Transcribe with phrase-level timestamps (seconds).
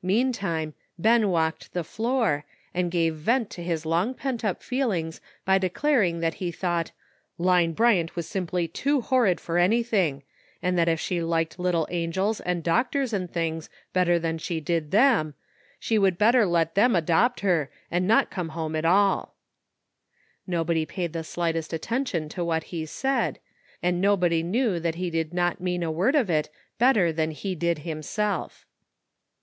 [0.00, 5.58] Meantime, Ben walked the floor, and gave vent to his long pent up feelings by
[5.58, 6.92] declaring that he thought
[7.38, 10.22] ''Line Bryant was simply too horrid for anything,
[10.62, 15.34] and that if she liked little angels and doctors and things better THE UNEXPECTED HAPPENS.
[15.34, 18.56] 187 ihan she did them, she would better let them adopt her and not come
[18.56, 19.34] home at all."
[20.46, 23.38] Nobody paid the slightest attention to what he said,
[23.82, 26.48] and nobody knew that he did not mean a word of it
[26.78, 28.64] better than he did himself.